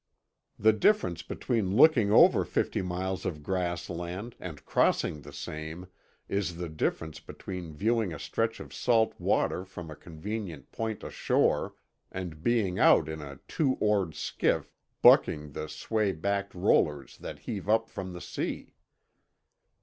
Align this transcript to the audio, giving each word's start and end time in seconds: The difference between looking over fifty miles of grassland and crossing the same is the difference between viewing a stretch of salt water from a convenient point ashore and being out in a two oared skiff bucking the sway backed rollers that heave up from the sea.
The 0.57 0.73
difference 0.73 1.21
between 1.21 1.75
looking 1.77 2.11
over 2.11 2.43
fifty 2.43 2.81
miles 2.81 3.23
of 3.23 3.43
grassland 3.43 4.35
and 4.39 4.65
crossing 4.65 5.21
the 5.21 5.31
same 5.31 5.85
is 6.27 6.55
the 6.55 6.69
difference 6.69 7.19
between 7.19 7.71
viewing 7.75 8.11
a 8.11 8.17
stretch 8.17 8.59
of 8.59 8.73
salt 8.73 9.13
water 9.19 9.63
from 9.63 9.91
a 9.91 9.95
convenient 9.95 10.71
point 10.71 11.03
ashore 11.03 11.75
and 12.11 12.41
being 12.41 12.79
out 12.79 13.07
in 13.07 13.21
a 13.21 13.41
two 13.47 13.75
oared 13.79 14.15
skiff 14.15 14.73
bucking 15.03 15.51
the 15.51 15.69
sway 15.69 16.13
backed 16.13 16.55
rollers 16.55 17.19
that 17.19 17.37
heave 17.45 17.69
up 17.69 17.87
from 17.87 18.13
the 18.13 18.21
sea. 18.21 18.73